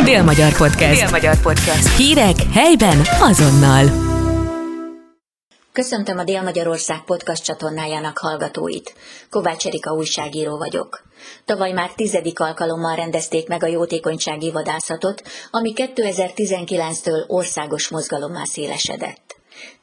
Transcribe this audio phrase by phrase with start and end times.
[0.00, 1.00] Dél-Magyar Podcast.
[1.00, 1.96] Dél-Magyar Podcast.
[1.96, 3.84] Hírek helyben azonnal.
[5.72, 8.94] Köszöntöm a Dél-Magyarország podcast csatornájának hallgatóit.
[9.30, 11.02] Kovács Erika újságíró vagyok.
[11.44, 19.31] Tavaly már tizedik alkalommal rendezték meg a jótékonysági vadászatot, ami 2019-től országos mozgalommá szélesedett.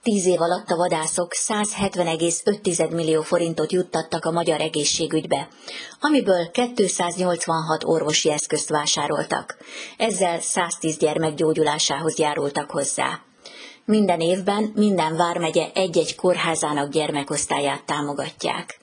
[0.04, 5.48] Tíz év alatt a vadászok 170,5 millió forintot juttattak a magyar egészségügybe,
[6.00, 9.58] amiből 286 orvosi eszközt vásároltak.
[9.98, 13.20] Ezzel 110 gyermek gyógyulásához járultak hozzá.
[13.86, 18.80] Minden évben minden vármegye egy-egy kórházának gyermekosztályát támogatják.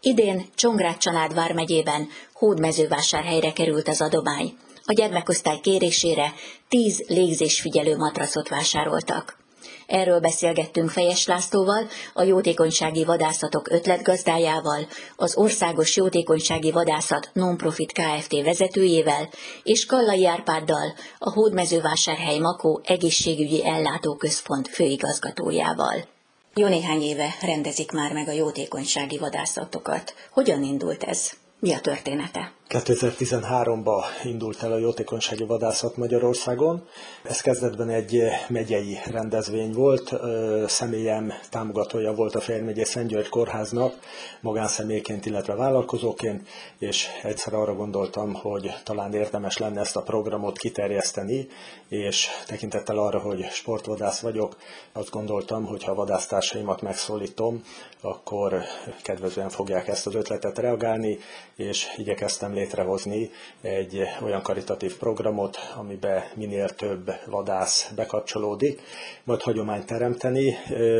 [0.00, 4.56] Idén Csongrád-Csanád vármegyében Hódmezővásárhelyre került az adomány.
[4.84, 6.32] A gyermekosztály kérésére
[6.68, 9.43] 10 légzésfigyelő matracot vásároltak.
[9.86, 18.42] Erről beszélgettünk Fejes Lászlóval, a jótékonysági vadászatok ötletgazdájával, az Országos Jótékonysági Vadászat Nonprofit Kft.
[18.42, 19.28] vezetőjével,
[19.62, 26.12] és Kallai Árpáddal, a Hódmezővásárhely Makó Egészségügyi Ellátóközpont főigazgatójával.
[26.54, 30.14] Jó néhány éve rendezik már meg a jótékonysági vadászatokat.
[30.30, 31.30] Hogyan indult ez?
[31.58, 32.52] Mi a története?
[32.68, 36.86] 2013-ban indult el a jótékonysági vadászat Magyarországon.
[37.22, 40.14] Ez kezdetben egy megyei rendezvény volt.
[40.66, 43.94] Személyem támogatója volt a Fejér megyei Szentgyörgy kórháznak,
[44.40, 46.48] magánszemélyként, illetve vállalkozóként,
[46.78, 51.48] és egyszer arra gondoltam, hogy talán érdemes lenne ezt a programot kiterjeszteni,
[51.88, 54.56] és tekintettel arra, hogy sportvadász vagyok,
[54.92, 57.62] azt gondoltam, hogy ha vadásztársaimat megszólítom,
[58.00, 58.62] akkor
[59.02, 61.18] kedvezően fogják ezt az ötletet reagálni,
[61.56, 68.80] és igyekeztem létrehozni egy olyan karitatív programot, amiben minél több vadász bekapcsolódik,
[69.24, 70.56] majd hagyományt teremteni.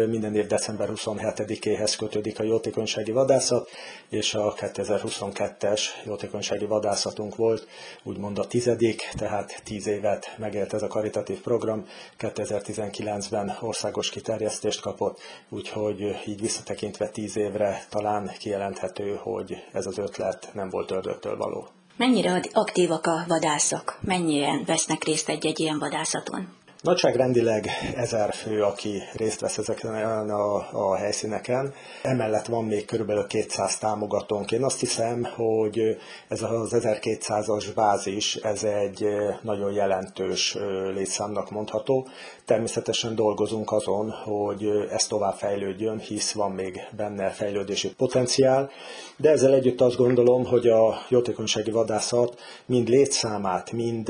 [0.08, 3.70] Minden év december 27-éhez kötődik a jótékonysági vadászat,
[4.08, 7.66] és a 2022-es jótékonysági vadászatunk volt,
[8.02, 11.86] úgymond a tizedik, tehát tíz évet megélt ez a karitatív program.
[12.18, 20.50] 2019-ben országos kiterjesztést kapott, úgyhogy így visszatekintve tíz évre talán kijelenthető, hogy ez az ötlet
[20.52, 21.66] nem volt ördögtől való.
[21.96, 23.98] Mennyire aktívak a vadászok?
[24.00, 26.48] Mennyien vesznek részt egy-egy ilyen vadászaton?
[26.84, 31.74] Nagyságrendileg ezer fő, aki részt vesz ezeken a, a helyszíneken.
[32.02, 34.52] Emellett van még körülbelül 200 támogatónk.
[34.52, 35.80] Én azt hiszem, hogy
[36.28, 39.06] ez az 1200-as bázis, ez egy
[39.42, 40.56] nagyon jelentős
[40.94, 42.08] létszámnak mondható.
[42.44, 48.70] Természetesen dolgozunk azon, hogy ez tovább fejlődjön, hisz van még benne fejlődési potenciál,
[49.16, 54.08] de ezzel együtt azt gondolom, hogy a jótékonysági vadászat mind létszámát, mind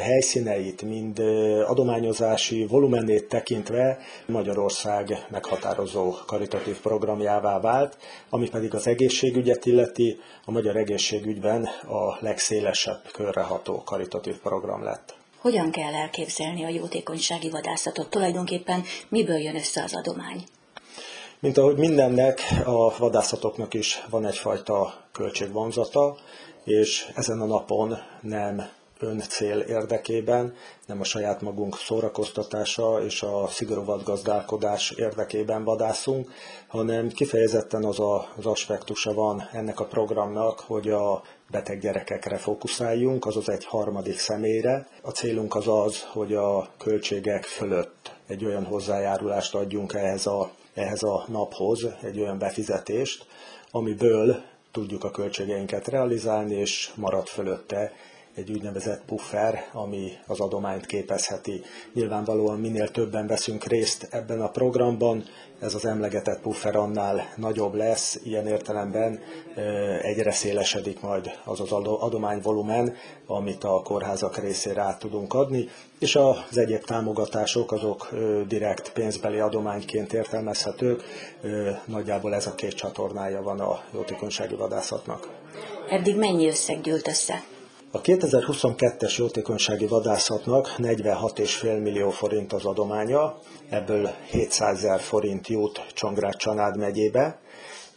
[0.00, 1.22] helyszíneit, mind
[2.10, 7.96] adományozási volumenét tekintve Magyarország meghatározó karitatív programjává vált,
[8.30, 15.14] ami pedig az egészségügyet illeti, a magyar egészségügyben a legszélesebb körreható karitatív program lett.
[15.38, 18.10] Hogyan kell elképzelni a jótékonysági vadászatot?
[18.10, 20.44] Tulajdonképpen miből jön össze az adomány?
[21.40, 26.16] Mint ahogy mindennek, a vadászatoknak is van egyfajta költségvonzata,
[26.64, 28.68] és ezen a napon nem
[29.00, 30.54] öncél érdekében,
[30.86, 36.30] nem a saját magunk szórakoztatása és a szigorú vadgazdálkodás érdekében vadászunk,
[36.66, 43.26] hanem kifejezetten az a, az aspektusa van ennek a programnak, hogy a beteg gyerekekre fókuszáljunk,
[43.26, 44.88] azaz egy harmadik személyre.
[45.02, 51.02] A célunk az az, hogy a költségek fölött egy olyan hozzájárulást adjunk ehhez a, ehhez
[51.02, 53.26] a naphoz, egy olyan befizetést,
[53.70, 57.92] amiből tudjuk a költségeinket realizálni, és marad fölötte
[58.40, 61.62] egy úgynevezett puffer, ami az adományt képezheti.
[61.94, 65.24] Nyilvánvalóan minél többen veszünk részt ebben a programban,
[65.60, 69.20] ez az emlegetett puffer annál nagyobb lesz, ilyen értelemben
[70.02, 72.94] egyre szélesedik majd az az adományvolumen,
[73.26, 75.68] amit a kórházak részére át tudunk adni,
[75.98, 78.08] és az egyéb támogatások azok
[78.48, 81.02] direkt pénzbeli adományként értelmezhetők,
[81.84, 85.28] nagyjából ez a két csatornája van a jótékonysági vadászatnak.
[85.90, 87.42] Eddig mennyi összeg gyűlt össze?
[87.92, 93.38] A 2022-es jótékonysági vadászatnak 46,5 millió forint az adománya,
[93.68, 97.40] ebből 700 ezer forint jut Csongrád-Csanád megyébe,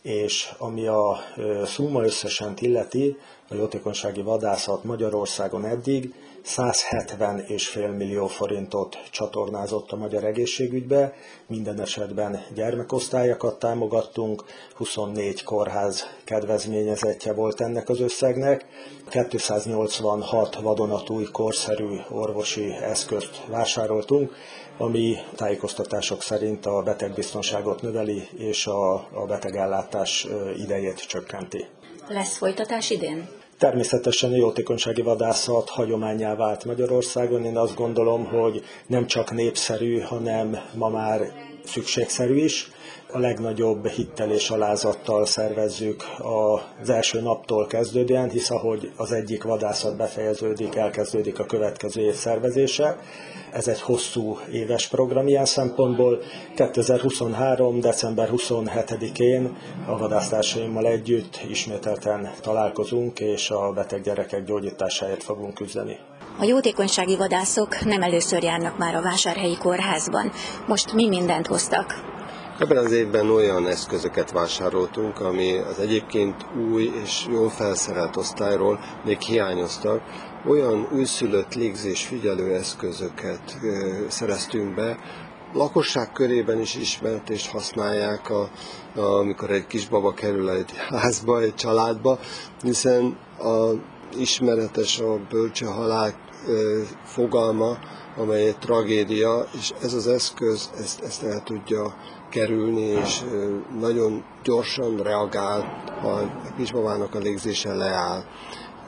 [0.01, 1.17] és ami a
[1.65, 3.17] szumma összesen illeti,
[3.53, 6.13] a jótékonysági vadászat Magyarországon eddig
[6.45, 11.13] 170,5 millió forintot csatornázott a magyar egészségügybe,
[11.47, 14.43] minden esetben gyermekosztályokat támogattunk,
[14.75, 18.65] 24 kórház kedvezményezettje volt ennek az összegnek,
[19.29, 24.33] 286 vadonatúj korszerű orvosi eszközt vásároltunk,
[24.77, 30.27] ami tájékoztatások szerint a betegbiztonságot növeli és a, a betegellátás
[30.57, 31.65] idejét csökkenti.
[32.07, 33.42] Lesz folytatás idén?
[33.57, 37.45] Természetesen a jótékonysági vadászat hagyományá vált Magyarországon.
[37.45, 41.21] Én azt gondolom, hogy nem csak népszerű, hanem ma már
[41.65, 42.71] szükségszerű is.
[43.11, 46.03] A legnagyobb hittel és alázattal szervezzük
[46.79, 52.97] az első naptól kezdődően, hisz ahogy az egyik vadászat befejeződik, elkezdődik a következő év szervezése.
[53.51, 56.19] Ez egy hosszú éves program ilyen szempontból.
[56.55, 57.79] 2023.
[57.79, 59.57] december 27-én
[59.87, 65.97] a vadásztársaimmal együtt ismételten találkozunk, és a beteg gyerekek gyógyításáért fogunk küzdeni.
[66.39, 70.31] A jótékonysági vadászok nem először járnak már a vásárhelyi kórházban.
[70.67, 72.11] Most mi mindent hoztak?
[72.59, 76.35] Ebben az évben olyan eszközöket vásároltunk, ami az egyébként
[76.71, 80.01] új és jól felszerelt osztályról még hiányoztak.
[80.47, 83.57] Olyan újszülött légzés figyelő eszközöket
[84.07, 84.97] szereztünk be,
[85.53, 88.49] lakosság körében is ismert és használják, a,
[88.95, 92.19] a, amikor egy kisbaba kerül egy házba, egy családba,
[92.61, 93.71] hiszen a
[94.13, 96.13] ismeretes a bölcse halál
[97.03, 97.77] fogalma,
[98.17, 101.95] amely egy tragédia, és ez az eszköz ezt, ezt el tudja
[102.29, 103.21] kerülni, és
[103.79, 108.23] nagyon gyorsan reagál, ha a kisbabának a légzése leáll.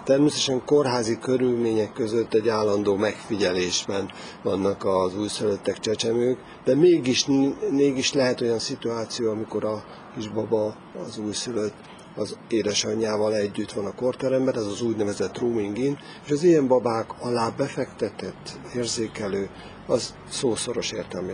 [0.04, 4.10] Természetesen kórházi körülmények között egy állandó megfigyelésben
[4.44, 7.27] vannak az újszülöttek csecsemők, de mégis,
[7.69, 9.83] mégis lehet olyan szituáció, amikor a
[10.16, 10.75] kisbaba,
[11.07, 11.74] az újszülött
[12.15, 17.06] az édesanyjával együtt van a korteremben, ez az úgynevezett rooming in, és az ilyen babák
[17.19, 19.50] alá befektetett, érzékelő,
[19.88, 21.33] az szószoros értelme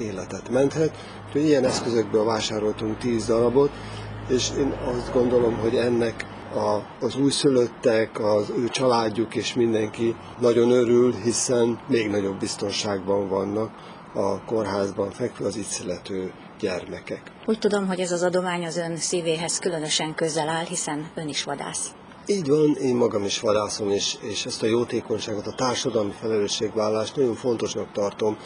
[0.00, 0.96] életet menthet.
[1.26, 3.70] Úgyhogy ilyen eszközökből vásároltunk 10 darabot,
[4.28, 10.70] és én azt gondolom, hogy ennek a, az újszülöttek, az ő családjuk és mindenki nagyon
[10.70, 13.70] örül, hiszen még nagyobb biztonságban vannak
[14.14, 17.22] a kórházban fekvő az itt születő gyermekek.
[17.46, 21.44] Úgy tudom, hogy ez az adomány az ön szívéhez különösen közel áll, hiszen ön is
[21.44, 21.90] vadász.
[22.26, 27.34] Így van, én magam is vadászom, és, és ezt a jótékonyságot, a társadalmi felelősségvállást nagyon
[27.34, 28.36] fontosnak tartom,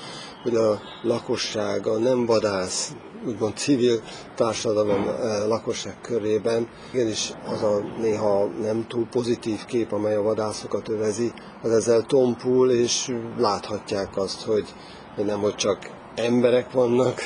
[0.42, 2.92] hogy a lakosság, a nem vadász,
[3.26, 4.00] úgymond civil
[4.34, 6.68] társadalom eh, lakosság körében.
[6.92, 11.32] Igenis az a néha nem túl pozitív kép, amely a vadászokat övezi,
[11.62, 14.74] az ezzel tompul, és láthatják azt, hogy
[15.16, 17.20] nem hogy csak emberek vannak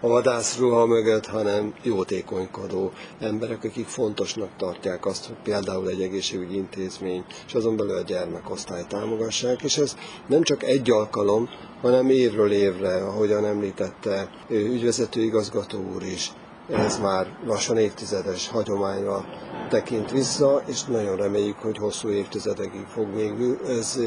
[0.00, 7.24] a vadászruha mögött, hanem jótékonykodó emberek, akik fontosnak tartják azt, hogy például egy egészségügyi intézmény,
[7.46, 9.96] és azon belül a gyermekosztály támogassák, és ez
[10.26, 11.48] nem csak egy alkalom,
[11.82, 16.32] hanem évről évre, ahogyan említette ügyvezető igazgató úr is,
[16.70, 19.24] ez már lassan évtizedes hagyományra
[19.68, 23.32] tekint vissza, és nagyon reméljük, hogy hosszú évtizedekig fog még
[23.68, 24.00] ez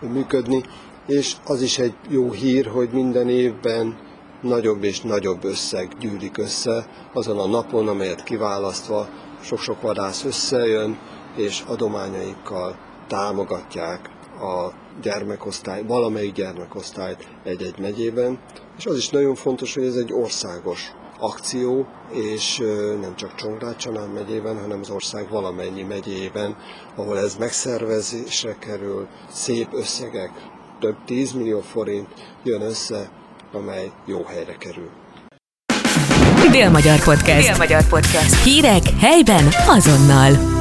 [0.00, 0.64] működni
[1.06, 3.98] és az is egy jó hír, hogy minden évben
[4.40, 9.08] nagyobb és nagyobb összeg gyűlik össze azon a napon, amelyet kiválasztva
[9.42, 10.98] sok-sok vadász összejön,
[11.36, 12.76] és adományaikkal
[13.08, 14.10] támogatják
[14.40, 14.72] a
[15.02, 18.38] gyermekosztály, valamelyik gyermekosztályt egy-egy megyében.
[18.78, 22.62] És az is nagyon fontos, hogy ez egy országos akció, és
[23.00, 26.56] nem csak Csongrácsanán megyében, hanem az ország valamennyi megyében,
[26.96, 30.30] ahol ez megszervezésre kerül, szép összegek
[30.82, 32.08] több 10 millió forint
[32.42, 33.10] jön össze,
[33.52, 34.90] amely jó helyre kerül.
[36.50, 37.48] Dél-Magyar Podcast.
[37.48, 38.44] Dél-Magyar Podcast.
[38.44, 40.51] Hírek helyben azonnal.